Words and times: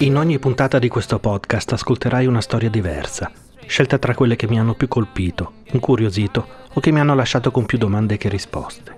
In 0.00 0.18
ogni 0.18 0.38
puntata 0.38 0.78
di 0.78 0.88
questo 0.88 1.18
podcast 1.18 1.72
ascolterai 1.72 2.26
una 2.26 2.42
storia 2.42 2.68
diversa, 2.68 3.32
scelta 3.64 3.96
tra 3.96 4.14
quelle 4.14 4.36
che 4.36 4.46
mi 4.46 4.60
hanno 4.60 4.74
più 4.74 4.88
colpito, 4.88 5.54
incuriosito 5.72 6.46
o 6.70 6.80
che 6.80 6.92
mi 6.92 7.00
hanno 7.00 7.14
lasciato 7.14 7.50
con 7.50 7.64
più 7.64 7.78
domande 7.78 8.18
che 8.18 8.28
risposte. 8.28 8.94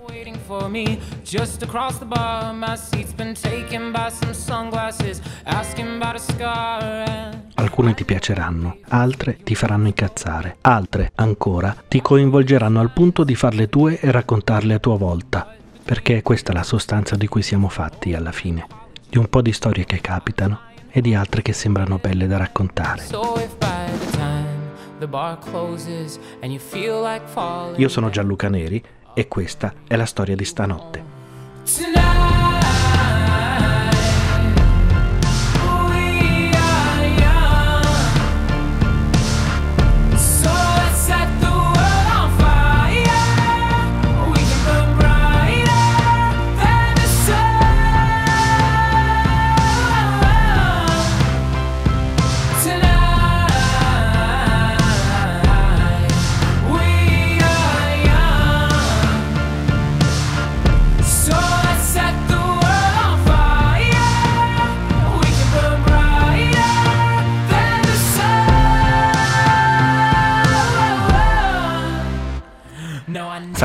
Alcune 7.53 7.93
ti 7.93 8.03
piaceranno, 8.03 8.77
altre 8.89 9.37
ti 9.41 9.55
faranno 9.55 9.87
incazzare, 9.87 10.57
altre 10.59 11.13
ancora 11.15 11.77
ti 11.87 12.01
coinvolgeranno 12.01 12.81
al 12.81 12.91
punto 12.91 13.23
di 13.23 13.35
farle 13.35 13.69
tue 13.69 13.97
e 14.01 14.11
raccontarle 14.11 14.73
a 14.73 14.79
tua 14.79 14.97
volta, 14.97 15.55
perché 15.81 16.17
è 16.17 16.21
questa 16.21 16.51
la 16.51 16.63
sostanza 16.63 17.15
di 17.15 17.27
cui 17.27 17.41
siamo 17.41 17.69
fatti 17.69 18.13
alla 18.13 18.33
fine, 18.33 18.67
di 19.07 19.17
un 19.17 19.29
po' 19.29 19.41
di 19.41 19.53
storie 19.53 19.85
che 19.85 20.01
capitano 20.01 20.67
e 20.91 21.01
di 21.01 21.13
altre 21.13 21.41
che 21.41 21.53
sembrano 21.53 21.97
belle 21.97 22.27
da 22.27 22.37
raccontare. 22.37 23.03
Io 27.77 27.87
sono 27.87 28.09
Gianluca 28.09 28.49
Neri 28.49 28.83
e 29.13 29.27
questa 29.27 29.73
è 29.87 29.95
la 29.95 30.05
storia 30.05 30.35
di 30.35 30.45
stanotte. 30.45 31.03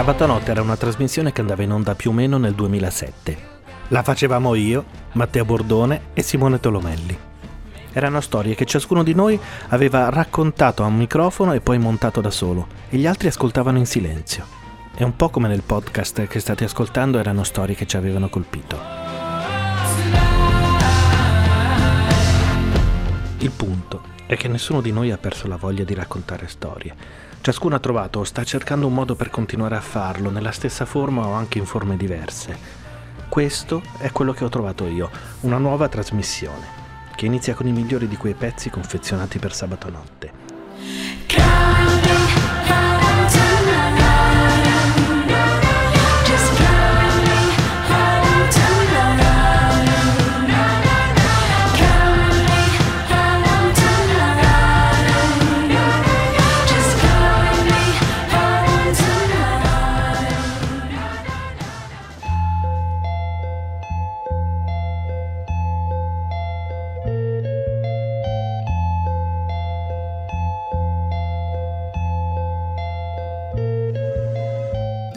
Sabato 0.05 0.27
notte 0.27 0.50
era 0.50 0.60
una 0.60 0.77
trasmissione 0.77 1.33
che 1.33 1.41
andava 1.41 1.62
in 1.62 1.72
onda 1.72 1.94
più 1.94 2.10
o 2.10 2.12
meno 2.12 2.36
nel 2.36 2.52
2007. 2.52 3.38
La 3.88 4.02
facevamo 4.02 4.55
io, 4.55 4.84
Matteo 5.12 5.46
Bordone 5.46 6.08
e 6.12 6.20
Simone 6.20 6.61
Tolomelli. 6.61 7.19
Erano 7.91 8.20
storie 8.20 8.55
che 8.55 8.66
ciascuno 8.66 9.02
di 9.02 9.14
noi 9.14 9.41
aveva 9.69 10.11
raccontato 10.11 10.83
a 10.83 10.88
un 10.88 10.96
microfono 10.96 11.55
e 11.55 11.62
poi 11.62 11.78
montato 11.78 12.20
da 12.20 12.30
solo, 12.30 12.66
e 12.91 12.98
gli 12.98 13.06
altri 13.06 13.28
ascoltavano 13.28 13.78
in 13.78 13.86
silenzio. 13.86 14.44
È 14.94 15.02
un 15.02 15.16
po' 15.16 15.30
come 15.30 15.48
nel 15.48 15.62
podcast 15.62 16.27
che 16.27 16.39
state 16.39 16.64
ascoltando 16.64 17.18
erano 17.18 17.42
storie 17.42 17.74
che 17.74 17.86
ci 17.86 17.96
avevano 17.96 18.28
colpito. 18.28 18.78
Il 23.39 23.50
punto 23.56 24.02
è 24.27 24.36
che 24.36 24.48
nessuno 24.48 24.83
di 24.83 24.92
noi 24.92 25.12
ha 25.12 25.16
perso 25.16 25.48
la 25.48 25.56
voglia 25.56 25.84
di 25.84 25.94
raccontare 25.94 26.46
storie 26.46 27.23
Ciascuno 27.45 27.75
ha 27.75 27.78
trovato 27.78 28.20
o 28.20 28.25
sta 28.25 28.42
cercando 28.42 28.87
un 28.87 28.95
modo 28.95 29.17
per 29.17 29.28
continuare 29.28 29.77
a 29.77 29.83
farlo, 29.83 30.31
nella 30.31 30.50
stessa 30.50 30.87
forma 30.87 31.27
o 31.27 31.34
anche 31.34 31.59
in 31.59 31.67
forme 31.67 31.98
diverse. 31.98 32.56
Questo 33.28 33.83
è 33.98 34.11
quello 34.12 34.33
che 34.33 34.45
ho 34.45 34.48
trovato 34.48 34.86
io, 34.86 35.11
una 35.41 35.59
nuova 35.59 35.89
trasmissione, 35.89 36.67
che 37.14 37.27
inizia 37.27 37.52
con 37.52 37.67
i 37.67 37.73
migliori 37.73 38.08
di 38.08 38.17
quei 38.17 38.33
pezzi 38.33 38.70
confezionati 38.70 39.39
per 39.39 39.52
sabato 39.55 39.91
notte. 39.91 40.43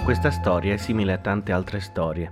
Questa 0.08 0.32
storia 0.32 0.74
è 0.74 0.78
simile 0.78 1.12
a 1.12 1.18
tante 1.18 1.52
altre 1.52 1.82
storie. 1.82 2.32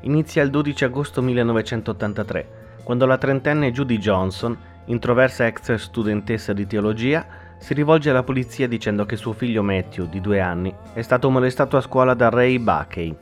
Inizia 0.00 0.42
il 0.42 0.50
12 0.50 0.84
agosto 0.84 1.22
1983, 1.22 2.48
quando 2.82 3.06
la 3.06 3.16
trentenne 3.16 3.72
Judy 3.72 3.96
Johnson, 3.96 4.54
introversa 4.84 5.46
ex 5.46 5.72
studentessa 5.76 6.52
di 6.52 6.66
teologia, 6.66 7.24
si 7.56 7.72
rivolge 7.72 8.10
alla 8.10 8.24
polizia 8.24 8.68
dicendo 8.68 9.06
che 9.06 9.16
suo 9.16 9.32
figlio 9.32 9.62
Matthew, 9.62 10.06
di 10.06 10.20
due 10.20 10.38
anni, 10.38 10.70
è 10.92 11.00
stato 11.00 11.30
molestato 11.30 11.78
a 11.78 11.80
scuola 11.80 12.12
da 12.12 12.28
Ray 12.28 12.58
Buckey. 12.58 13.16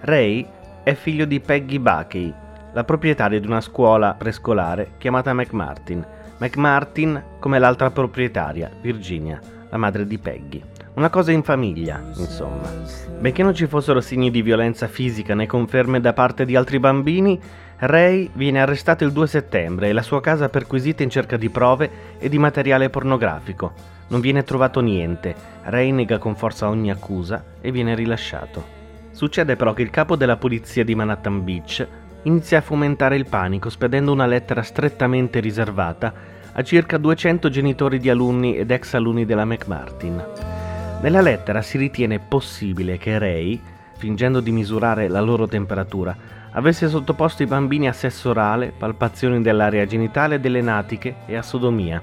Ray 0.00 0.48
è 0.82 0.94
figlio 0.94 1.26
di 1.26 1.38
Peggy 1.38 1.78
Buckey, 1.78 2.32
la 2.72 2.84
proprietaria 2.84 3.38
di 3.38 3.46
una 3.46 3.60
scuola 3.60 4.14
prescolare 4.14 4.92
chiamata 4.96 5.34
McMartin. 5.34 6.02
McMartin 6.38 7.22
come 7.40 7.58
l'altra 7.58 7.90
proprietaria, 7.90 8.70
Virginia, 8.80 9.38
la 9.68 9.76
madre 9.76 10.06
di 10.06 10.16
Peggy. 10.16 10.75
Una 10.96 11.10
cosa 11.10 11.30
in 11.30 11.42
famiglia, 11.42 12.02
insomma. 12.16 12.72
Benché 13.18 13.42
non 13.42 13.54
ci 13.54 13.66
fossero 13.66 14.00
segni 14.00 14.30
di 14.30 14.40
violenza 14.40 14.88
fisica 14.88 15.34
né 15.34 15.46
conferme 15.46 16.00
da 16.00 16.14
parte 16.14 16.46
di 16.46 16.56
altri 16.56 16.78
bambini, 16.78 17.38
Ray 17.76 18.30
viene 18.32 18.62
arrestato 18.62 19.04
il 19.04 19.12
2 19.12 19.26
settembre 19.26 19.90
e 19.90 19.92
la 19.92 20.00
sua 20.00 20.22
casa 20.22 20.48
perquisita 20.48 21.02
in 21.02 21.10
cerca 21.10 21.36
di 21.36 21.50
prove 21.50 21.90
e 22.18 22.30
di 22.30 22.38
materiale 22.38 22.88
pornografico. 22.88 23.74
Non 24.08 24.20
viene 24.20 24.42
trovato 24.42 24.80
niente, 24.80 25.34
Ray 25.64 25.90
nega 25.90 26.16
con 26.16 26.34
forza 26.34 26.66
ogni 26.66 26.90
accusa 26.90 27.44
e 27.60 27.70
viene 27.70 27.94
rilasciato. 27.94 28.64
Succede 29.10 29.54
però 29.54 29.74
che 29.74 29.82
il 29.82 29.90
capo 29.90 30.16
della 30.16 30.38
polizia 30.38 30.82
di 30.82 30.94
Manhattan 30.94 31.44
Beach 31.44 31.86
inizia 32.22 32.56
a 32.56 32.62
fomentare 32.62 33.16
il 33.16 33.26
panico 33.28 33.68
spedendo 33.68 34.12
una 34.12 34.24
lettera 34.24 34.62
strettamente 34.62 35.40
riservata 35.40 36.10
a 36.52 36.62
circa 36.62 36.96
200 36.96 37.50
genitori 37.50 37.98
di 37.98 38.08
alunni 38.08 38.56
ed 38.56 38.70
ex 38.70 38.94
alunni 38.94 39.26
della 39.26 39.44
McMartin. 39.44 40.55
Nella 41.02 41.20
lettera 41.20 41.62
si 41.62 41.76
ritiene 41.76 42.18
possibile 42.18 42.96
che 42.96 43.18
Ray, 43.18 43.60
fingendo 43.96 44.40
di 44.40 44.50
misurare 44.50 45.08
la 45.08 45.20
loro 45.20 45.46
temperatura, 45.46 46.16
avesse 46.52 46.88
sottoposto 46.88 47.42
i 47.42 47.46
bambini 47.46 47.86
a 47.86 47.92
sesso 47.92 48.30
orale, 48.30 48.72
palpazioni 48.76 49.42
dell'area 49.42 49.84
genitale, 49.84 50.40
delle 50.40 50.62
natiche 50.62 51.16
e 51.26 51.36
a 51.36 51.42
sodomia. 51.42 52.02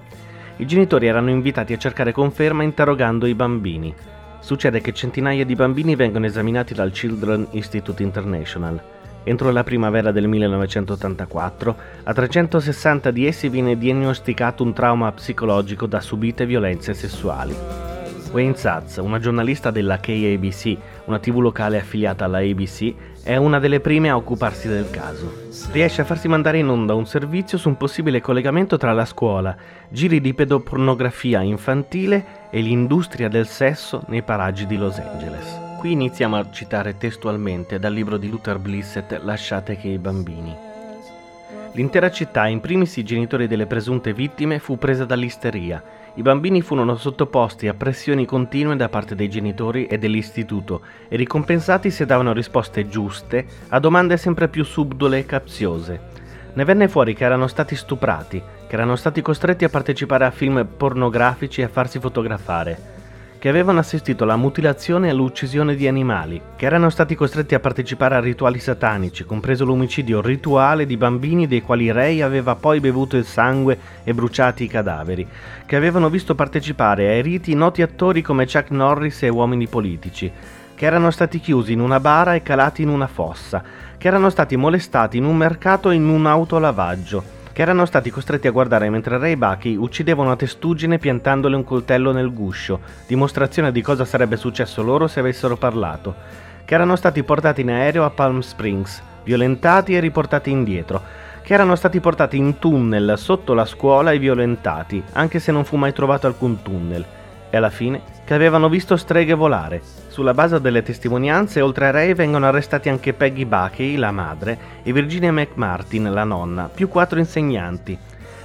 I 0.58 0.68
genitori 0.68 1.08
erano 1.08 1.32
invitati 1.32 1.74
a 1.74 1.78
cercare 1.78 2.12
conferma 2.12 2.62
interrogando 2.62 3.26
i 3.26 3.34
bambini. 3.34 3.94
Succede 4.40 4.80
che 4.80 4.94
centinaia 4.94 5.44
di 5.44 5.56
bambini 5.56 5.96
vengono 5.96 6.28
esaminati 6.28 6.76
dal 6.76 6.92
Children 6.92 7.48
Institute 7.52 8.04
International. 8.04 8.82
Entro 9.24 9.52
la 9.52 9.64
primavera 9.64 10.12
del 10.12 10.28
1984, 10.28 11.76
a 12.04 12.14
360 12.14 13.10
di 13.10 13.26
essi 13.26 13.50
viene 13.50 13.78
diagnosticato 13.78 14.64
un 14.64 14.74
trauma 14.74 15.12
psicologico 15.12 15.88
da 15.88 16.00
subite 16.00 16.46
violenze 16.46 16.94
sessuali. 16.94 17.93
Wayne 18.34 18.56
Satz, 18.56 18.98
una 18.98 19.20
giornalista 19.20 19.70
della 19.70 20.00
KABC, 20.00 20.76
una 21.06 21.20
tv 21.20 21.38
locale 21.38 21.78
affiliata 21.78 22.26
alla 22.26 22.40
ABC, 22.40 22.94
è 23.24 23.36
una 23.36 23.60
delle 23.60 23.80
prime 23.80 24.10
a 24.10 24.16
occuparsi 24.16 24.68
del 24.68 24.90
caso. 24.90 25.32
Riesce 25.72 26.02
a 26.02 26.04
farsi 26.04 26.28
mandare 26.28 26.58
in 26.58 26.68
onda 26.68 26.96
un 26.96 27.06
servizio 27.06 27.60
su 27.60 27.70
un 27.70 27.78
possibile 27.78 28.22
collegamento 28.22 28.76
tra 28.78 28.92
la 28.92 29.06
scuola, 29.06 29.56
giri 29.88 30.20
di 30.20 30.34
pedopornografia 30.34 31.42
infantile 31.42 32.50
e 32.50 32.60
l'industria 32.62 33.30
del 33.30 33.46
sesso 33.46 34.02
nei 34.08 34.24
paraggi 34.24 34.66
di 34.66 34.78
Los 34.78 34.98
Angeles. 34.98 35.60
Qui 35.78 35.92
iniziamo 35.92 36.36
a 36.36 36.50
citare 36.50 36.98
testualmente 36.98 37.78
dal 37.78 37.94
libro 37.94 38.18
di 38.18 38.30
Luther 38.30 38.58
Blissett 38.58 39.22
Lasciate 39.22 39.78
che 39.78 39.90
i 39.90 40.00
bambini. 40.00 40.73
L'intera 41.74 42.12
città, 42.12 42.48
in 42.48 42.60
primis 42.60 42.98
i 42.98 43.04
genitori 43.04 43.48
delle 43.48 43.66
presunte 43.66 44.14
vittime, 44.14 44.60
fu 44.60 44.78
presa 44.78 45.06
dall'isteria 45.06 45.84
i 46.16 46.22
bambini 46.22 46.62
furono 46.62 46.96
sottoposti 46.96 47.68
a 47.68 47.74
pressioni 47.74 48.26
continue 48.26 48.76
da 48.76 48.88
parte 48.88 49.16
dei 49.16 49.30
genitori 49.30 49.88
e 49.88 49.98
dell'istituto 49.98 50.82
e 51.08 51.16
ricompensati 51.16 51.90
se 51.90 52.06
davano 52.06 52.34
risposte 52.34 52.88
giuste 52.88 53.46
a 53.70 53.80
domande 53.80 54.18
sempre 54.18 54.48
più 54.48 54.64
subdole 54.64 55.18
e 55.18 55.26
capziose. 55.26 56.12
Ne 56.54 56.66
venne 56.66 56.88
fuori 56.88 57.16
che 57.16 57.24
erano 57.24 57.48
stati 57.48 57.76
stuprati, 57.76 58.40
che 58.68 58.76
erano 58.76 58.96
stati 58.96 59.24
costretti 59.24 59.66
a 59.66 59.70
partecipare 59.70 60.26
a 60.26 60.32
film 60.32 60.68
pornografici 60.78 61.62
e 61.62 61.64
a 61.64 61.70
farsi 61.70 61.98
fotografare, 61.98 62.78
che 63.44 63.50
avevano 63.50 63.80
assistito 63.80 64.24
alla 64.24 64.38
mutilazione 64.38 65.08
e 65.08 65.10
all'uccisione 65.10 65.76
di 65.76 65.86
animali, 65.86 66.42
che 66.56 66.66
erano 66.66 66.90
stati 66.90 67.14
costretti 67.14 67.54
a 67.54 67.60
partecipare 67.60 68.16
a 68.16 68.22
rituali 68.22 68.58
satanici, 68.58 69.26
compreso 69.26 69.66
l'omicidio 69.66 70.22
rituale 70.22 70.86
di 70.86 70.96
bambini 70.96 71.46
dei 71.46 71.62
quali 71.62 71.92
Ray 71.92 72.22
aveva 72.22 72.56
poi 72.56 72.80
bevuto 72.80 73.18
il 73.18 73.26
sangue 73.26 73.78
e 74.06 74.14
bruciati 74.14 74.64
i 74.64 74.68
cadaveri, 74.68 75.28
che 75.66 75.76
avevano 75.76 76.10
visto 76.10 76.36
partecipare 76.36 77.10
ai 77.10 77.22
riti 77.22 77.54
noti 77.54 77.82
attori 77.82 78.22
come 78.22 78.46
Chuck 78.46 78.72
Norris 78.72 79.24
e 79.24 79.28
uomini 79.28 79.68
politici, 79.68 80.32
che 80.74 80.86
erano 80.86 81.12
stati 81.12 81.42
chiusi 81.42 81.74
in 81.74 81.82
una 81.82 82.00
bara 82.00 82.36
e 82.36 82.44
calati 82.44 82.82
in 82.82 82.88
una 82.88 83.08
fossa, 83.08 83.62
che 83.98 84.08
erano 84.08 84.30
stati 84.30 84.56
molestati 84.56 85.18
in 85.18 85.26
un 85.26 85.36
mercato 85.36 85.90
e 85.90 85.96
in 85.96 86.08
un 86.08 86.28
autolavaggio, 86.28 87.43
che 87.54 87.62
erano 87.62 87.86
stati 87.86 88.10
costretti 88.10 88.48
a 88.48 88.52
guardare 88.52 88.90
mentre 88.90 89.20
Ray 89.20 89.36
Bucky 89.36 89.76
uccideva 89.76 90.24
una 90.24 90.36
testuggine 90.36 90.98
piantandole 90.98 91.56
un 91.56 91.64
coltello 91.64 92.12
nel 92.12 92.34
guscio, 92.34 92.82
dimostrazione 93.06 93.72
di 93.72 93.82
cosa 93.82 94.04
sarebbe 94.04 94.36
successo 94.36 94.82
loro 94.82 95.08
se 95.08 95.20
avessero 95.20 95.56
parlato, 95.56 96.16
che 96.66 96.74
erano 96.74 96.96
stati 96.96 97.24
portati 97.24 97.62
in 97.62 97.70
aereo 97.70 98.06
a 98.06 98.10
Palm 98.10 98.40
Springs, 98.40 99.02
violentati 99.24 99.96
e 99.96 100.00
riportati 100.00 100.50
indietro, 100.50 101.02
che 101.44 101.54
erano 101.54 101.76
stati 101.76 102.00
portati 102.00 102.38
in 102.38 102.58
tunnel 102.58 103.14
sotto 103.18 103.54
la 103.54 103.66
scuola 103.66 104.12
e 104.12 104.20
violentati, 104.20 105.04
anche 105.14 105.40
se 105.40 105.52
non 105.52 105.64
fu 105.64 105.76
mai 105.76 105.94
trovato 105.94 106.26
alcun 106.26 106.62
tunnel, 106.64 107.06
e 107.54 107.58
alla 107.58 107.70
fine 107.70 108.02
che 108.26 108.34
avevano 108.34 108.68
visto 108.68 108.98
streghe 108.98 109.36
volare. 109.36 109.80
Sulla 110.08 110.34
base 110.34 110.60
delle 110.60 110.82
testimonianze, 110.82 111.62
oltre 111.62 111.86
a 111.86 111.92
Ray 111.92 112.16
vengono 112.16 112.48
arrestati 112.48 112.90
anche 112.90 113.14
Peggy 113.14 113.46
Buckey, 113.46 113.96
la 113.96 114.10
madre, 114.10 114.58
e 114.82 114.92
Virginia 114.92 115.32
McMartin, 115.32 116.12
la 116.12 116.24
nonna, 116.24 116.68
più 116.74 116.88
quattro 116.88 117.20
insegnanti. 117.20 117.96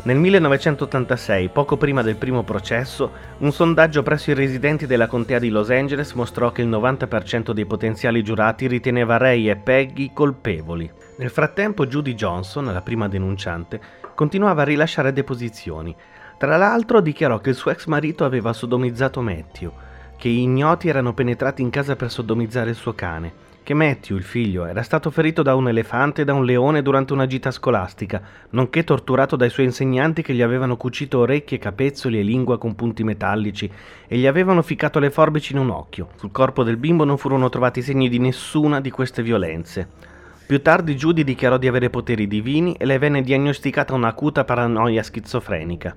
Nel 0.02 0.18
1986, 0.18 1.48
poco 1.48 1.78
prima 1.78 2.02
del 2.02 2.16
primo 2.16 2.42
processo, 2.42 3.10
un 3.38 3.50
sondaggio 3.50 4.02
presso 4.02 4.30
i 4.30 4.34
residenti 4.34 4.86
della 4.86 5.06
contea 5.06 5.38
di 5.38 5.48
Los 5.48 5.70
Angeles 5.70 6.12
mostrò 6.12 6.52
che 6.52 6.60
il 6.60 6.68
90% 6.68 7.52
dei 7.52 7.64
potenziali 7.64 8.22
giurati 8.22 8.66
riteneva 8.66 9.16
Ray 9.16 9.48
e 9.48 9.56
Peggy 9.56 10.12
colpevoli. 10.12 10.90
Nel 11.16 11.30
frattempo 11.30 11.86
Judy 11.86 12.14
Johnson, 12.14 12.66
la 12.66 12.82
prima 12.82 13.08
denunciante, 13.08 13.80
continuava 14.14 14.62
a 14.62 14.66
rilasciare 14.66 15.14
deposizioni, 15.14 15.96
tra 16.38 16.56
l'altro 16.56 17.00
dichiarò 17.00 17.40
che 17.40 17.50
il 17.50 17.56
suo 17.56 17.72
ex 17.72 17.86
marito 17.86 18.24
aveva 18.24 18.52
sodomizzato 18.52 19.20
Matthew, 19.20 19.72
che 20.16 20.28
ignoti 20.28 20.88
erano 20.88 21.12
penetrati 21.12 21.62
in 21.62 21.70
casa 21.70 21.96
per 21.96 22.12
sodomizzare 22.12 22.70
il 22.70 22.76
suo 22.76 22.94
cane, 22.94 23.46
che 23.64 23.74
Matthew, 23.74 24.16
il 24.16 24.22
figlio, 24.22 24.64
era 24.64 24.82
stato 24.82 25.10
ferito 25.10 25.42
da 25.42 25.56
un 25.56 25.68
elefante 25.68 26.22
e 26.22 26.24
da 26.24 26.34
un 26.34 26.44
leone 26.44 26.80
durante 26.80 27.12
una 27.12 27.26
gita 27.26 27.50
scolastica, 27.50 28.22
nonché 28.50 28.84
torturato 28.84 29.34
dai 29.34 29.50
suoi 29.50 29.66
insegnanti 29.66 30.22
che 30.22 30.32
gli 30.32 30.40
avevano 30.40 30.76
cucito 30.76 31.18
orecchie, 31.18 31.58
capezzoli 31.58 32.18
e 32.18 32.22
lingua 32.22 32.56
con 32.56 32.76
punti 32.76 33.02
metallici 33.02 33.70
e 34.06 34.16
gli 34.16 34.26
avevano 34.26 34.62
ficcato 34.62 35.00
le 35.00 35.10
forbici 35.10 35.52
in 35.52 35.58
un 35.58 35.70
occhio. 35.70 36.10
Sul 36.14 36.30
corpo 36.30 36.62
del 36.62 36.76
bimbo 36.76 37.04
non 37.04 37.18
furono 37.18 37.48
trovati 37.48 37.82
segni 37.82 38.08
di 38.08 38.18
nessuna 38.18 38.80
di 38.80 38.90
queste 38.90 39.22
violenze. 39.22 40.07
Più 40.48 40.62
tardi 40.62 40.94
Judy 40.94 41.24
dichiarò 41.24 41.58
di 41.58 41.68
avere 41.68 41.90
poteri 41.90 42.26
divini 42.26 42.72
e 42.72 42.86
le 42.86 42.96
venne 42.96 43.20
diagnosticata 43.20 43.92
un'acuta 43.92 44.44
paranoia 44.44 45.02
schizofrenica. 45.02 45.94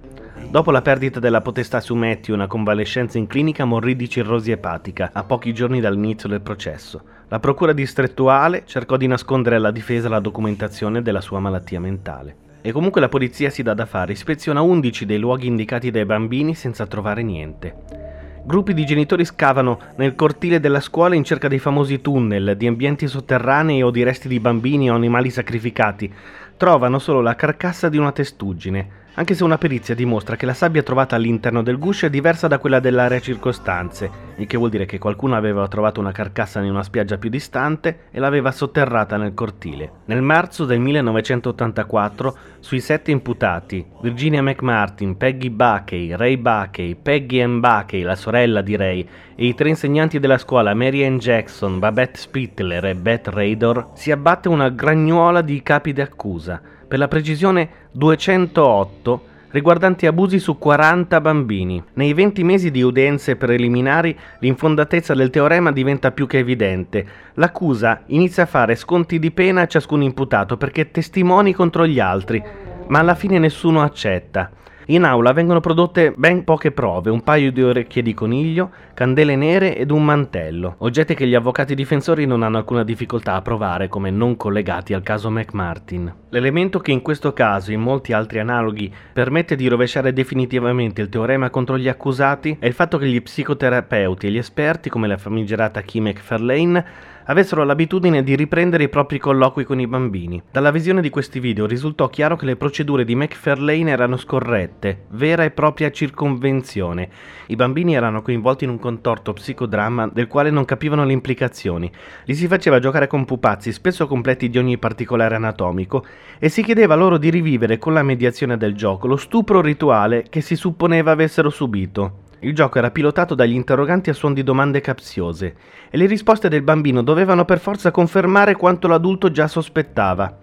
Dopo 0.50 0.72
la 0.72 0.82
perdita 0.82 1.22
della 1.22 1.40
potestà 1.40 1.80
su 1.80 1.96
Matthew 1.96 2.36
una 2.36 2.48
convalescenza 2.48 3.18
in 3.18 3.28
clinica 3.28 3.64
morì 3.64 3.96
di 3.96 4.10
cirrosi 4.10 4.52
epatica 4.52 5.12
a 5.14 5.24
pochi 5.24 5.54
giorni 5.54 5.80
dall'inizio 5.80 6.28
del 6.28 6.42
processo. 6.42 7.02
La 7.30 7.40
procura 7.40 7.72
distrettuale 7.72 8.64
cercò 8.66 8.98
di 8.98 9.08
nascondere 9.08 9.56
alla 9.56 9.72
difesa 9.72 10.10
la 10.10 10.20
documentazione 10.20 11.02
della 11.02 11.22
sua 11.22 11.40
malattia 11.40 11.80
mentale. 11.80 12.36
E 12.60 12.74
comunque 12.74 13.00
la 13.00 13.08
polizia 13.08 13.50
si 13.50 13.64
dà 13.64 13.74
da 13.74 13.86
fare, 13.86 14.12
ispeziona 14.12 14.62
11 14.62 15.06
dei 15.06 15.18
luoghi 15.18 15.48
indicati 15.48 15.92
dai 15.92 16.04
bambini 16.04 16.56
senza 16.56 16.86
trovare 16.86 17.24
niente. 17.24 18.11
Gruppi 18.44 18.74
di 18.74 18.86
genitori 18.86 19.24
scavano 19.24 19.80
nel 19.98 20.16
cortile 20.16 20.60
della 20.60 20.80
scuola 20.80 21.14
in 21.14 21.24
cerca 21.24 21.48
dei 21.48 21.60
famosi 21.60 22.02
tunnel, 22.02 22.58
di 22.58 22.66
ambienti 22.66 23.08
sotterranei 23.08 23.84
o 23.84 23.92
di 23.92 24.02
resti 24.02 24.28
di 24.28 24.40
bambini 24.40 24.90
o 24.90 24.96
animali 24.96 25.30
sacrificati. 25.30 26.12
Trovano 26.58 26.98
solo 26.98 27.22
la 27.22 27.36
carcassa 27.36 27.88
di 27.88 27.98
una 27.98 28.12
testuggine, 28.12 29.01
anche 29.14 29.34
se 29.34 29.44
una 29.44 29.58
perizia 29.58 29.94
dimostra 29.94 30.38
che 30.38 30.46
la 30.46 30.54
sabbia 30.54 30.84
trovata 30.84 31.18
all'interno 31.18 31.62
del 31.62 31.78
guscio 31.78 32.06
è 32.06 32.10
diversa 32.10 32.48
da 32.48 32.60
quella 32.60 32.80
dell'area 32.80 33.20
circostante, 33.20 34.10
il 34.38 34.48
che 34.48 34.56
vuol 34.56 34.70
dire 34.70 34.86
che 34.86 35.00
qualcuno 35.00 35.36
aveva 35.36 35.68
trovato 35.68 36.00
una 36.00 36.14
carcassa 36.14 36.62
in 36.62 36.70
una 36.70 36.82
spiaggia 36.82 37.18
più 37.18 37.30
distante 37.30 38.04
e 38.10 38.20
l'aveva 38.20 38.52
sotterrata 38.52 39.18
nel 39.18 39.34
cortile. 39.34 39.92
Nel 40.06 40.22
marzo 40.22 40.64
del 40.64 40.80
1984, 40.80 42.38
sui 42.62 42.80
sette 42.80 43.12
imputati, 43.12 43.86
Virginia 44.02 44.42
McMartin, 44.42 45.18
Peggy 45.18 45.50
Buckey, 45.50 46.16
Ray 46.16 46.38
Buckey, 46.38 46.96
Peggy 46.96 47.42
Ann 47.42 47.60
Buckey, 47.60 48.04
la 48.04 48.16
sorella 48.16 48.62
di 48.62 48.78
Ray, 48.78 49.06
e 49.36 49.46
i 49.46 49.54
tre 49.56 49.68
insegnanti 49.68 50.20
della 50.20 50.38
scuola 50.38 50.74
Mary 50.74 51.04
Ann 51.04 51.18
Jackson, 51.18 51.80
Babette 51.80 52.18
Spittler 52.18 52.86
e 52.86 52.96
Beth 52.96 53.28
Raydor, 53.28 53.90
si 53.94 54.10
abbatte 54.10 54.48
una 54.48 54.70
gragnuola 54.70 55.42
di 55.42 55.62
capi 55.62 55.92
d'accusa 55.92 56.80
per 56.92 57.00
la 57.00 57.08
precisione 57.08 57.70
208, 57.92 59.24
riguardanti 59.52 60.08
abusi 60.08 60.40
su 60.40 60.58
40 60.58 61.22
bambini. 61.22 61.82
Nei 61.94 62.12
20 62.12 62.44
mesi 62.44 62.70
di 62.70 62.82
udienze 62.82 63.38
preliminari 63.38 64.14
l'infondatezza 64.40 65.14
del 65.14 65.30
teorema 65.30 65.72
diventa 65.72 66.12
più 66.12 66.28
che 66.28 66.40
evidente. 66.40 67.08
L'accusa 67.36 68.02
inizia 68.08 68.44
a 68.44 68.46
fare 68.46 68.76
sconti 68.76 69.20
di 69.20 69.32
pena 69.32 69.62
a 69.62 69.68
ciascun 69.68 70.02
imputato 70.02 70.58
perché 70.58 70.92
testimoni 70.92 71.54
contro 71.54 71.88
gli 71.88 72.02
altri, 72.02 72.44
ma 72.88 73.00
alla 73.00 73.16
fine 73.16 73.40
nessuno 73.40 73.84
accetta. 73.84 74.52
In 74.92 75.06
aula 75.06 75.32
vengono 75.32 75.62
prodotte 75.62 76.12
ben 76.14 76.44
poche 76.44 76.74
prove, 76.74 77.10
un 77.10 77.24
paio 77.24 77.54
di 77.54 77.64
orecchie 77.64 78.02
di 78.02 78.14
coniglio, 78.14 78.72
candele 78.94 79.38
nere 79.38 79.78
ed 79.78 79.90
un 79.90 80.04
mantello, 80.04 80.76
oggetti 80.80 81.16
che 81.16 81.26
gli 81.26 81.34
avvocati 81.34 81.76
difensori 81.76 82.26
non 82.26 82.44
hanno 82.44 82.58
alcuna 82.58 82.84
difficoltà 82.84 83.36
a 83.36 83.42
provare 83.42 83.88
come 83.88 84.10
non 84.10 84.36
collegati 84.36 84.94
al 84.94 85.02
caso 85.02 85.32
McMartin. 85.32 86.14
L'elemento 86.28 86.80
che 86.80 86.92
in 86.92 87.02
questo 87.02 87.32
caso 87.32 87.72
e 87.72 87.76
in 87.76 87.80
molti 87.80 88.12
altri 88.12 88.40
analoghi 88.40 88.94
permette 89.14 89.56
di 89.56 89.70
rovesciare 89.70 90.12
definitivamente 90.12 91.02
il 91.02 91.08
teorema 91.08 91.50
contro 91.50 91.78
gli 91.78 91.88
accusati 91.88 92.58
è 92.60 92.66
il 92.66 92.74
fatto 92.74 92.98
che 92.98 93.08
gli 93.08 93.22
psicoterapeuti 93.22 94.28
e 94.28 94.32
gli 94.32 94.38
esperti, 94.38 94.90
come 94.90 95.08
la 95.08 95.18
famigerata 95.18 95.80
Kim 95.84 96.08
McFarlane, 96.08 96.86
avessero 97.26 97.64
l'abitudine 97.64 98.24
di 98.24 98.36
riprendere 98.36 98.84
i 98.84 98.90
propri 98.90 99.20
colloqui 99.20 99.64
con 99.64 99.80
i 99.80 99.88
bambini. 99.88 100.42
Dalla 100.52 100.72
visione 100.72 101.02
di 101.02 101.10
questi 101.10 101.40
video 101.40 101.66
risultò 101.66 102.08
chiaro 102.10 102.36
che 102.36 102.46
le 102.46 102.56
procedure 102.56 103.04
di 103.04 103.16
McFarlane 103.16 103.92
erano 103.92 104.18
scorrette, 104.18 105.06
vera 105.10 105.44
e 105.44 105.52
propria 105.52 105.92
circonvenzione. 105.92 107.10
I 107.48 107.56
bambini 107.56 107.96
erano 107.96 108.22
coinvolti 108.22 108.64
in 108.64 108.70
un 108.70 108.80
contorto 108.80 109.34
psicodramma 109.34 110.10
del 110.12 110.28
quale 110.28 110.50
non 110.50 110.66
capivano 110.66 111.06
le 111.06 111.14
implicazioni. 111.14 111.92
Li 112.26 112.36
si 112.36 112.48
faceva 112.48 112.80
giocare 112.80 113.08
con 113.08 113.26
pupazzi 113.26 113.72
spesso 113.72 114.08
completi 114.08 114.50
di 114.50 114.58
ogni 114.58 114.78
particolare 114.78 115.36
anatomico 115.36 116.06
e 116.40 116.50
si 116.50 116.64
chiedeva 116.64 116.96
loro 116.96 117.18
di 117.18 117.30
rivivere 117.30 117.78
con 117.78 117.94
la 117.94 118.04
mediazione 118.04 118.58
del 118.58 118.76
gioco 118.76 119.08
lo 119.08 119.18
stupro 119.18 119.62
rituale 119.62 120.26
che 120.30 120.42
si 120.42 120.56
supponeva 120.56 121.12
avessero 121.12 121.50
subito. 121.50 122.30
Il 122.44 122.56
gioco 122.56 122.80
era 122.80 122.90
pilotato 122.90 123.36
dagli 123.36 123.54
interroganti 123.54 124.10
a 124.10 124.14
suon 124.14 124.34
di 124.34 124.42
domande 124.42 124.82
capziose 124.82 125.56
e 125.92 125.98
le 125.98 126.08
risposte 126.08 126.50
del 126.50 126.64
bambino 126.64 127.04
dovevano 127.04 127.46
per 127.46 127.60
forza 127.60 127.92
confermare 127.92 128.56
quanto 128.56 128.88
l'adulto 128.88 129.30
già 129.30 129.48
sospettava. 129.48 130.40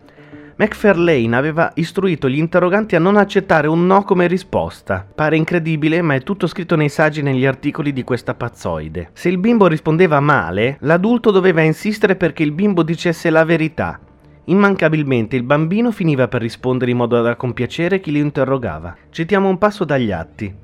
McFarlane 0.60 1.36
aveva 1.36 1.72
istruito 1.74 2.28
gli 2.28 2.38
interroganti 2.38 2.94
a 2.94 3.00
non 3.00 3.16
accettare 3.16 3.66
un 3.66 3.86
no 3.86 4.02
come 4.02 4.28
risposta. 4.28 5.06
Pare 5.12 5.36
incredibile, 5.36 6.00
ma 6.02 6.14
è 6.14 6.22
tutto 6.22 6.46
scritto 6.46 6.76
nei 6.76 6.88
saggi 6.88 7.20
e 7.20 7.22
negli 7.22 7.46
articoli 7.46 7.92
di 7.92 8.04
questa 8.04 8.34
pazzoide. 8.34 9.10
Se 9.12 9.28
il 9.28 9.38
bimbo 9.38 9.66
rispondeva 9.66 10.20
male, 10.20 10.76
l'adulto 10.80 11.32
doveva 11.32 11.62
insistere 11.62 12.14
perché 12.14 12.44
il 12.44 12.52
bimbo 12.52 12.82
dicesse 12.82 13.30
la 13.30 13.44
verità. 13.44 14.00
Immancabilmente 14.44 15.36
il 15.36 15.42
bambino 15.42 15.90
finiva 15.90 16.26
per 16.26 16.42
rispondere 16.42 16.90
in 16.90 16.96
modo 16.96 17.20
da 17.22 17.36
compiacere 17.36 18.00
chi 18.00 18.12
lo 18.12 18.18
interrogava. 18.18 18.96
Citiamo 19.10 19.48
un 19.48 19.58
passo 19.58 19.84
dagli 19.84 20.10
atti. 20.10 20.54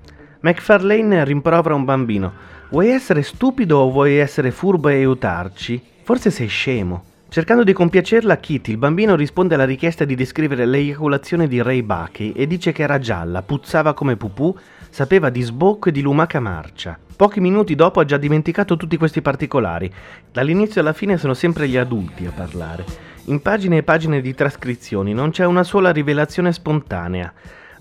McFarlane 0.45 1.25
rimprovera 1.25 1.75
un 1.75 1.87
bambino. 1.87 2.31
Vuoi 2.69 2.91
essere 2.91 3.23
stupido 3.23 3.79
o 3.79 3.91
vuoi 3.91 4.19
essere 4.19 4.51
furbo 4.51 4.91
e 4.91 4.97
aiutarci? 4.97 5.83
Forse 6.03 6.31
sei 6.31 6.49
scemo. 6.49 7.03
Cercando 7.31 7.65
di 7.65 7.73
compiacerla, 7.73 8.37
Kitty, 8.37 8.73
il 8.73 8.77
bambino 8.77 9.17
risponde 9.17 9.55
alla 9.55 9.65
richiesta 9.65 10.05
di 10.05 10.15
descrivere 10.15 10.67
l'eiaculazione 10.67 11.49
di 11.49 11.63
Ray 11.63 11.81
Bucky 11.81 12.33
e 12.33 12.47
dice 12.47 12.73
che 12.73 12.83
era 12.83 12.99
gialla, 12.99 13.41
puzzava 13.41 13.95
come 13.95 14.17
pupù, 14.17 14.55
sapeva 14.91 15.31
di 15.31 15.41
sbocco 15.41 15.89
e 15.89 15.93
di 15.93 16.03
lumaca 16.03 16.41
marcia. 16.41 16.99
Pochi 17.17 17.41
minuti 17.41 17.75
dopo 17.75 18.01
ha 18.01 18.05
già 18.05 18.19
dimenticato 18.19 18.77
tutti 18.77 18.99
questi 18.99 19.23
particolari. 19.23 19.91
Dall'inizio 20.31 20.83
alla 20.83 20.93
fine 20.93 21.17
sono 21.17 21.33
sempre 21.33 21.69
gli 21.69 21.79
adulti 21.79 22.27
a 22.27 22.33
parlare. 22.33 22.85
In 23.29 23.41
pagine 23.41 23.79
e 23.79 23.83
pagine 23.83 24.21
di 24.21 24.35
trascrizioni 24.35 25.15
non 25.15 25.31
c'è 25.31 25.47
una 25.47 25.63
sola 25.63 25.91
rivelazione 25.91 26.53
spontanea. 26.53 27.33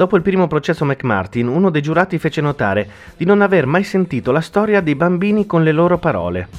Dopo 0.04 0.18
il 0.18 0.22
primo 0.22 0.48
processo 0.48 0.84
McMartin, 0.84 1.48
uno 1.48 1.70
dei 1.70 1.82
giurati 1.82 2.18
fece 2.18 2.42
notare 2.42 2.90
di 3.16 3.24
non 3.24 3.40
aver 3.40 3.66
mai 3.66 3.86
sentito 3.86 4.34
la 4.34 4.42
storia 4.42 4.82
dei 4.82 4.96
bambini 4.96 5.46
con 5.46 5.64
le 5.64 5.72
loro 5.72 5.98
parole. 5.98 6.50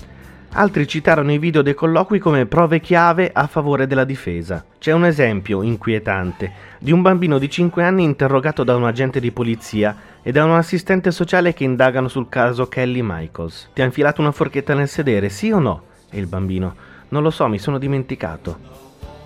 Altri 0.53 0.89
citarono 0.89 1.31
i 1.31 1.37
video 1.37 1.61
dei 1.61 1.75
colloqui 1.75 2.19
come 2.19 2.47
prove 2.47 2.81
chiave 2.81 3.31
a 3.31 3.47
favore 3.47 3.87
della 3.87 4.05
difesa. 4.05 4.65
C'è 4.79 4.93
un 4.93 5.05
esempio 5.05 5.61
inquietante 5.61 6.53
di 6.79 6.91
un 6.91 7.03
bambino 7.03 7.37
di 7.37 7.51
5 7.51 7.85
anni 7.85 8.05
interrogato 8.05 8.65
da 8.65 8.77
un 8.77 8.87
agente 8.87 9.21
di 9.21 9.31
polizia 9.31 9.95
e 10.23 10.33
da 10.33 10.43
un 10.43 10.53
assistente 10.53 11.11
sociale 11.11 11.53
che 11.53 11.65
indagano 11.65 12.09
sul 12.09 12.31
caso 12.31 12.67
Kelly 12.67 13.03
Michaels. 13.03 13.69
Ti 13.75 13.83
ha 13.83 13.85
infilato 13.85 14.23
una 14.23 14.33
forchetta 14.33 14.73
nel 14.73 14.89
sedere, 14.89 15.29
sì 15.29 15.51
o 15.51 15.59
no? 15.59 15.83
E 16.09 16.19
il 16.19 16.29
bambino, 16.29 16.75
non 17.11 17.23
lo 17.23 17.29
so, 17.29 17.47
mi 17.49 17.59
sono 17.59 17.77
dimenticato. 17.77 18.59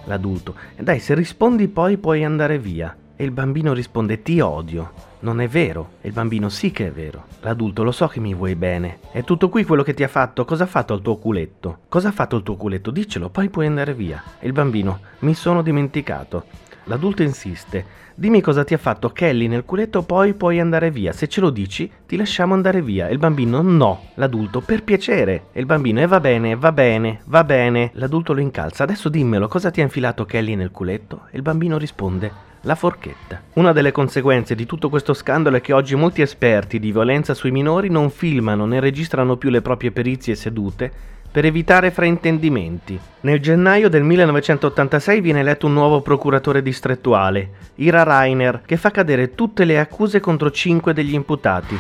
L'adulto, 0.06 0.56
dai, 0.76 0.98
se 0.98 1.14
rispondi 1.14 1.68
poi 1.68 1.98
puoi 1.98 2.25
andare 2.25 2.58
via. 2.58 2.96
E 3.20 3.25
il 3.25 3.32
bambino 3.32 3.72
risponde 3.72 4.22
ti 4.22 4.38
odio. 4.38 4.92
Non 5.20 5.40
è 5.40 5.48
vero. 5.48 5.94
E 6.02 6.06
il 6.06 6.14
bambino 6.14 6.48
sì 6.48 6.70
che 6.70 6.87
è 6.87 6.92
vero. 6.92 7.25
L'adulto 7.40 7.82
lo 7.82 7.90
so 7.90 8.06
che 8.06 8.20
mi 8.20 8.32
vuoi 8.32 8.54
bene. 8.54 9.00
È 9.10 9.25
tutto 9.25 9.48
qui 9.48 9.64
quello 9.64 9.82
che 9.82 9.92
ti 9.92 10.04
ha 10.04 10.08
fatto. 10.08 10.44
Cosa 10.44 10.62
ha 10.62 10.68
fatto 10.68 10.94
il 10.94 11.02
tuo 11.02 11.16
culetto? 11.16 11.78
Cosa 11.88 12.10
ha 12.10 12.12
fatto 12.12 12.37
il 12.37 12.44
tuo 12.44 12.54
culetto? 12.54 12.92
Diccelo, 12.92 13.28
poi 13.28 13.48
puoi 13.48 13.66
andare 13.66 13.92
via. 13.92 14.22
E 14.38 14.46
il 14.46 14.52
bambino 14.52 15.00
mi 15.20 15.34
sono 15.34 15.62
dimenticato. 15.62 16.44
L'adulto 16.84 17.25
insiste. 17.25 17.84
Dimmi 18.14 18.40
cosa 18.40 18.62
ti 18.62 18.75
ha 18.75 18.78
fatto 18.78 19.10
Kelly 19.10 19.48
nel 19.48 19.64
culetto, 19.64 20.02
poi 20.02 20.34
puoi 20.34 20.60
andare 20.60 20.92
via. 20.92 21.10
Se 21.10 21.26
ce 21.26 21.40
lo 21.40 21.50
dici, 21.50 21.90
ti 22.06 22.16
lasciamo 22.16 22.54
andare 22.54 22.82
via. 22.82 23.08
E 23.08 23.12
il 23.12 23.18
bambino 23.18 23.62
no. 23.62 24.10
L'adulto 24.14 24.60
per 24.60 24.84
piacere. 24.84 25.46
E 25.50 25.58
il 25.58 25.66
bambino 25.66 25.98
e 25.98 26.04
eh, 26.04 26.06
va 26.06 26.20
bene, 26.20 26.54
va 26.54 26.70
bene, 26.70 27.20
va 27.25 27.42
bene. 27.42 27.90
L'adulto 27.94 28.32
lo 28.32 28.40
incalza. 28.40 28.84
Adesso 28.84 29.08
dimmelo 29.08 29.48
cosa 29.48 29.72
ti 29.72 29.80
ha 29.80 29.82
infilato 29.82 30.25
Kelly 30.25 30.54
nel 30.54 30.70
culetto? 30.70 31.22
E 31.32 31.37
il 31.37 31.42
bambino 31.42 31.78
risponde 31.78 32.46
la 32.62 32.74
forchetta. 32.74 33.40
Una 33.54 33.72
delle 33.72 33.92
conseguenze 33.92 34.54
di 34.54 34.66
tutto 34.66 34.88
questo 34.88 35.14
scandalo 35.14 35.56
è 35.56 35.60
che 35.60 35.72
oggi 35.72 35.94
molti 35.94 36.22
esperti 36.22 36.78
di 36.78 36.92
violenza 36.92 37.34
sui 37.34 37.50
minori 37.50 37.88
non 37.88 38.10
filmano 38.10 38.66
né 38.66 38.80
registrano 38.80 39.36
più 39.36 39.50
le 39.50 39.62
proprie 39.62 39.90
perizie 39.90 40.34
sedute 40.34 40.90
per 41.30 41.44
evitare 41.44 41.90
fraintendimenti. 41.90 42.98
Nel 43.20 43.40
gennaio 43.40 43.88
del 43.88 44.02
1986 44.02 45.20
viene 45.20 45.40
eletto 45.40 45.66
un 45.66 45.74
nuovo 45.74 46.00
procuratore 46.00 46.62
distrettuale, 46.62 47.50
Ira 47.76 48.02
Reiner, 48.02 48.62
che 48.64 48.76
fa 48.76 48.90
cadere 48.90 49.34
tutte 49.34 49.64
le 49.64 49.78
accuse 49.78 50.20
contro 50.20 50.50
5 50.50 50.92
degli 50.94 51.14
imputati. 51.14 51.78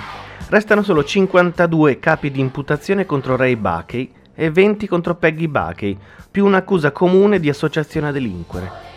Restano 0.48 0.82
solo 0.82 1.02
52 1.02 1.98
capi 1.98 2.30
di 2.30 2.40
imputazione 2.40 3.06
contro 3.06 3.36
Ray 3.36 3.56
Bakey 3.56 4.12
e 4.34 4.50
20 4.50 4.86
contro 4.86 5.16
Peggy 5.16 5.48
Bakey, 5.48 5.98
più 6.30 6.44
un'accusa 6.44 6.92
comune 6.92 7.40
di 7.40 7.48
associazione 7.48 8.08
a 8.08 8.12
delinquere. 8.12 8.87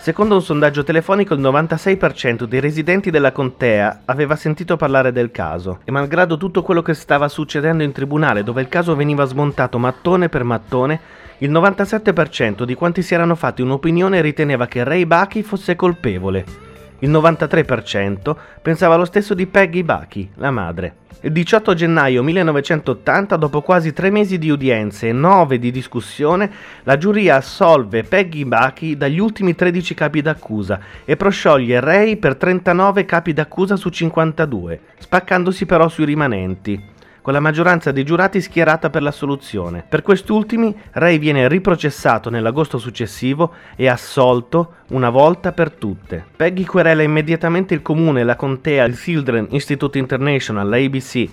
Secondo 0.00 0.34
un 0.34 0.40
sondaggio 0.40 0.82
telefonico 0.82 1.34
il 1.34 1.42
96% 1.42 2.44
dei 2.44 2.58
residenti 2.58 3.10
della 3.10 3.32
contea 3.32 4.00
aveva 4.06 4.34
sentito 4.34 4.78
parlare 4.78 5.12
del 5.12 5.30
caso 5.30 5.80
e 5.84 5.90
malgrado 5.90 6.38
tutto 6.38 6.62
quello 6.62 6.80
che 6.80 6.94
stava 6.94 7.28
succedendo 7.28 7.82
in 7.82 7.92
tribunale 7.92 8.42
dove 8.42 8.62
il 8.62 8.68
caso 8.68 8.96
veniva 8.96 9.26
smontato 9.26 9.76
mattone 9.76 10.30
per 10.30 10.42
mattone, 10.42 11.00
il 11.38 11.50
97% 11.50 12.62
di 12.62 12.74
quanti 12.74 13.02
si 13.02 13.12
erano 13.12 13.34
fatti 13.34 13.60
un'opinione 13.60 14.22
riteneva 14.22 14.66
che 14.66 14.84
Ray 14.84 15.04
Bucky 15.04 15.42
fosse 15.42 15.76
colpevole. 15.76 16.69
Il 17.00 17.10
93% 17.10 18.36
pensava 18.60 18.96
lo 18.96 19.04
stesso 19.04 19.34
di 19.34 19.46
Peggy 19.46 19.82
Bucky, 19.82 20.30
la 20.36 20.50
madre. 20.50 20.94
Il 21.22 21.32
18 21.32 21.74
gennaio 21.74 22.22
1980, 22.22 23.36
dopo 23.36 23.60
quasi 23.60 23.92
tre 23.92 24.10
mesi 24.10 24.38
di 24.38 24.48
udienze 24.48 25.08
e 25.08 25.12
nove 25.12 25.58
di 25.58 25.70
discussione, 25.70 26.50
la 26.84 26.96
giuria 26.96 27.36
assolve 27.36 28.04
Peggy 28.04 28.46
Bucky 28.46 28.96
dagli 28.96 29.18
ultimi 29.18 29.54
13 29.54 29.92
capi 29.92 30.22
d'accusa 30.22 30.80
e 31.04 31.16
proscioglie 31.16 31.80
Ray 31.80 32.16
per 32.16 32.36
39 32.36 33.04
capi 33.04 33.34
d'accusa 33.34 33.76
su 33.76 33.90
52, 33.90 34.80
spaccandosi 34.98 35.66
però 35.66 35.88
sui 35.88 36.06
rimanenti 36.06 36.89
con 37.22 37.32
la 37.32 37.40
maggioranza 37.40 37.92
dei 37.92 38.04
giurati 38.04 38.40
schierata 38.40 38.90
per 38.90 39.02
la 39.02 39.10
soluzione. 39.10 39.84
Per 39.88 40.02
quest'ultimi, 40.02 40.74
Ray 40.92 41.18
viene 41.18 41.48
riprocessato 41.48 42.30
nell'agosto 42.30 42.78
successivo 42.78 43.52
e 43.76 43.88
assolto 43.88 44.74
una 44.88 45.10
volta 45.10 45.52
per 45.52 45.70
tutte. 45.72 46.24
Peggy 46.34 46.64
querela 46.64 47.02
immediatamente 47.02 47.74
il 47.74 47.82
comune, 47.82 48.24
la 48.24 48.36
contea, 48.36 48.84
il 48.84 48.98
Children 48.98 49.48
Institute 49.50 49.98
International, 49.98 50.68
la 50.68 50.76
ABC, 50.76 51.28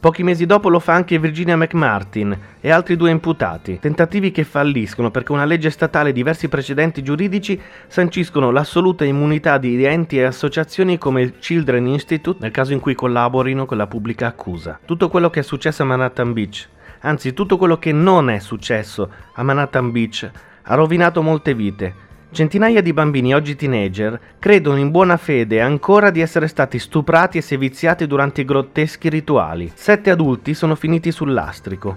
Pochi 0.00 0.22
mesi 0.22 0.46
dopo 0.46 0.68
lo 0.68 0.78
fa 0.78 0.92
anche 0.92 1.18
Virginia 1.18 1.56
McMartin 1.56 2.38
e 2.60 2.70
altri 2.70 2.94
due 2.94 3.10
imputati, 3.10 3.80
tentativi 3.80 4.30
che 4.30 4.44
falliscono 4.44 5.10
perché 5.10 5.32
una 5.32 5.44
legge 5.44 5.70
statale 5.70 6.10
e 6.10 6.12
diversi 6.12 6.46
precedenti 6.46 7.02
giuridici 7.02 7.60
sanciscono 7.88 8.52
l'assoluta 8.52 9.04
immunità 9.04 9.58
di 9.58 9.82
enti 9.84 10.18
e 10.18 10.22
associazioni 10.22 10.98
come 10.98 11.22
il 11.22 11.38
Children 11.40 11.88
Institute 11.88 12.38
nel 12.40 12.52
caso 12.52 12.72
in 12.72 12.78
cui 12.78 12.94
collaborino 12.94 13.66
con 13.66 13.76
la 13.76 13.88
pubblica 13.88 14.28
accusa. 14.28 14.78
Tutto 14.84 15.08
quello 15.08 15.30
che 15.30 15.40
è 15.40 15.42
successo 15.42 15.82
a 15.82 15.86
Manhattan 15.86 16.32
Beach, 16.32 16.68
anzi 17.00 17.32
tutto 17.32 17.56
quello 17.56 17.78
che 17.78 17.90
non 17.90 18.30
è 18.30 18.38
successo 18.38 19.10
a 19.34 19.42
Manhattan 19.42 19.90
Beach, 19.90 20.30
ha 20.62 20.74
rovinato 20.76 21.22
molte 21.22 21.54
vite 21.54 22.06
Centinaia 22.30 22.82
di 22.82 22.92
bambini, 22.92 23.34
oggi 23.34 23.56
teenager, 23.56 24.20
credono 24.38 24.78
in 24.78 24.90
buona 24.90 25.16
fede 25.16 25.62
ancora 25.62 26.10
di 26.10 26.20
essere 26.20 26.46
stati 26.46 26.78
stuprati 26.78 27.38
e 27.38 27.40
seviziati 27.40 28.06
durante 28.06 28.42
i 28.42 28.44
grotteschi 28.44 29.08
rituali. 29.08 29.72
Sette 29.74 30.10
adulti 30.10 30.52
sono 30.52 30.74
finiti 30.74 31.10
sul 31.10 31.32
lastrico. 31.32 31.96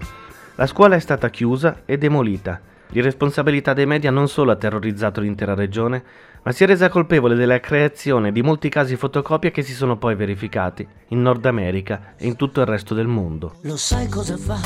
La 0.55 0.65
scuola 0.65 0.95
è 0.95 0.99
stata 0.99 1.29
chiusa 1.29 1.81
e 1.85 1.97
demolita. 1.97 2.61
L'irresponsabilità 2.91 3.73
dei 3.73 3.85
media 3.85 4.09
non 4.09 4.29
solo 4.29 4.51
ha 4.51 4.55
terrorizzato 4.55 5.19
l'intera 5.19 5.53
regione, 5.53 6.03
ma 6.43 6.51
si 6.53 6.63
è 6.63 6.67
resa 6.67 6.89
colpevole 6.89 7.35
della 7.35 7.59
creazione 7.59 8.31
di 8.31 8.41
molti 8.41 8.69
casi 8.69 8.95
fotocopia 8.95 9.51
che 9.51 9.61
si 9.61 9.73
sono 9.73 9.97
poi 9.97 10.15
verificati 10.15 10.87
in 11.09 11.21
Nord 11.21 11.45
America 11.45 12.13
e 12.17 12.25
in 12.25 12.37
tutto 12.37 12.61
il 12.61 12.67
resto 12.67 12.93
del 12.93 13.07
mondo. 13.07 13.55
Lo 13.63 13.75
sai 13.75 14.07
cosa 14.07 14.37
fa, 14.37 14.59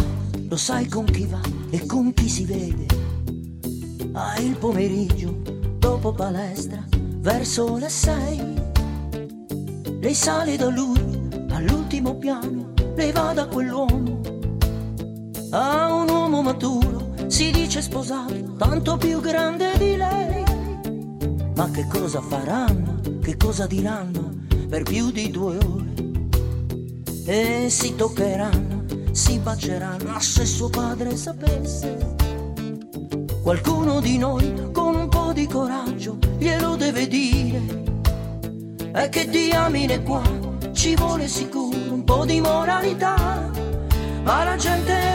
lo 0.47 0.57
sai 0.57 0.87
con 0.87 1.05
chi 1.05 1.25
va 1.25 1.41
e 1.71 1.85
con 1.87 2.13
chi 2.13 2.29
si 2.29 2.45
vede. 2.45 2.85
Ah, 4.13 4.39
il 4.39 4.55
pomeriggio 4.57 5.54
dopo 5.85 6.11
palestra, 6.13 6.83
verso 7.19 7.77
le 7.77 7.89
sei. 7.89 8.41
Lei 9.99 10.15
sale 10.15 10.57
da 10.57 10.69
lui 10.69 11.29
all'ultimo 11.51 12.15
piano, 12.15 12.73
lei 12.95 13.11
va 13.11 13.33
da 13.33 13.45
quell'uomo. 13.45 14.19
A 15.51 15.93
un 15.93 16.09
uomo 16.09 16.41
maturo, 16.41 17.13
si 17.27 17.51
dice 17.51 17.83
sposato, 17.83 18.55
tanto 18.57 18.97
più 18.97 19.19
grande 19.19 19.77
di 19.77 19.95
lei. 19.95 20.43
Ma 21.55 21.69
che 21.69 21.85
cosa 21.87 22.19
faranno, 22.19 22.99
che 23.21 23.37
cosa 23.37 23.67
diranno 23.67 24.33
per 24.67 24.81
più 24.81 25.11
di 25.11 25.29
due 25.29 25.57
ore? 25.57 25.93
E 27.25 27.67
si 27.69 27.93
toccheranno, 27.93 28.85
si 29.11 29.37
baceranno, 29.37 30.19
se 30.19 30.45
suo 30.45 30.69
padre 30.69 31.15
sapesse 31.15 32.15
Qualcuno 33.45 33.99
di 33.99 34.17
noi 34.17 34.71
con 34.71 34.95
un 34.95 35.04
coraggio 35.47 36.17
glielo 36.37 36.75
deve 36.75 37.07
dire. 37.07 37.61
E 38.93 39.09
che 39.09 39.27
diamine 39.27 40.01
qua 40.03 40.21
ci 40.73 40.95
vuole 40.95 41.27
sicuro 41.27 41.77
un 41.93 42.03
po' 42.03 42.25
di 42.25 42.39
moralità, 42.39 43.49
ma 44.23 44.43
la 44.43 44.55
gente 44.55 45.14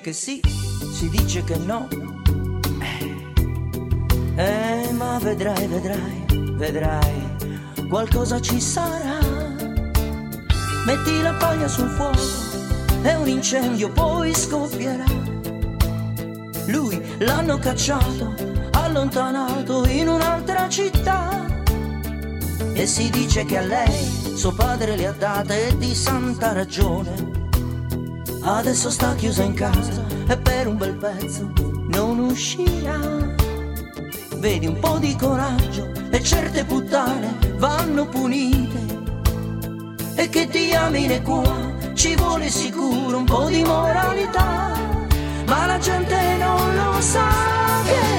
che 0.00 0.12
sì, 0.12 0.40
si 0.92 1.08
dice 1.08 1.44
che 1.44 1.56
no. 1.56 1.88
Eh, 4.36 4.42
eh, 4.42 4.92
ma 4.92 5.18
vedrai, 5.18 5.66
vedrai, 5.66 6.24
vedrai, 6.56 7.36
qualcosa 7.88 8.40
ci 8.40 8.60
sarà. 8.60 9.18
Metti 10.86 11.20
la 11.22 11.34
paglia 11.34 11.68
sul 11.68 11.88
fuoco 11.88 12.18
e 13.02 13.14
un 13.14 13.28
incendio 13.28 13.90
poi 13.90 14.34
scoppierà. 14.34 15.04
Lui 16.66 17.02
l'hanno 17.18 17.58
cacciato, 17.58 18.34
allontanato 18.72 19.86
in 19.86 20.08
un'altra 20.08 20.68
città. 20.68 21.46
e 22.74 22.86
si 22.86 23.10
dice 23.10 23.44
che 23.44 23.58
a 23.58 23.62
lei 23.62 24.36
suo 24.36 24.52
padre 24.52 24.96
le 24.96 25.06
ha 25.06 25.12
date 25.12 25.76
di 25.78 25.94
santa 25.94 26.52
ragione. 26.52 27.37
Adesso 28.48 28.88
sta 28.88 29.14
chiusa 29.14 29.42
in 29.42 29.52
casa 29.52 29.92
e 30.26 30.36
per 30.38 30.66
un 30.68 30.78
bel 30.78 30.94
pezzo 30.94 31.52
non 31.88 32.18
uscirà. 32.18 32.98
Vedi 34.36 34.66
un 34.66 34.78
po' 34.78 34.96
di 34.96 35.14
coraggio 35.16 35.92
e 36.10 36.22
certe 36.22 36.64
puttane 36.64 37.36
vanno 37.56 38.06
punite. 38.06 38.78
E 40.14 40.28
che 40.30 40.46
diamine 40.46 41.20
qua 41.20 41.92
ci 41.92 42.16
vuole 42.16 42.48
sicuro 42.48 43.18
un 43.18 43.24
po' 43.24 43.48
di 43.48 43.62
moralità, 43.62 44.72
ma 45.46 45.66
la 45.66 45.78
gente 45.78 46.16
non 46.38 46.74
lo 46.74 47.00
sa 47.00 47.28
che 47.84 48.17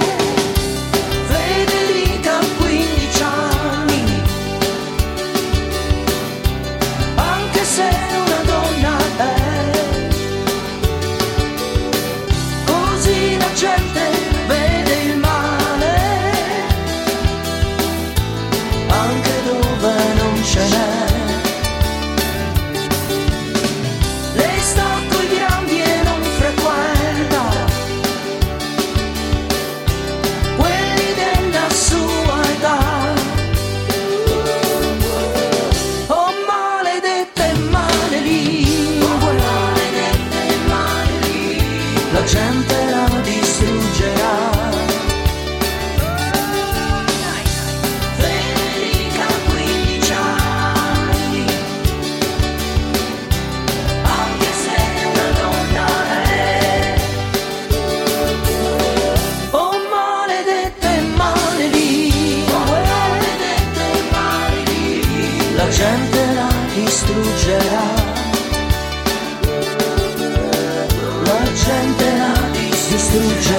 gente 73.11 73.19
la 73.19 73.27
distruggerà 73.33 73.58